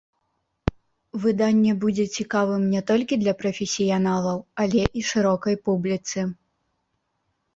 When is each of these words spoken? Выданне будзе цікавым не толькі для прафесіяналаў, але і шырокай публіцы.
Выданне 1.23 1.71
будзе 1.83 2.05
цікавым 2.21 2.63
не 2.77 2.81
толькі 2.91 3.19
для 3.23 3.33
прафесіяналаў, 3.43 4.37
але 4.65 4.81
і 5.01 5.05
шырокай 5.09 5.55
публіцы. 5.69 6.19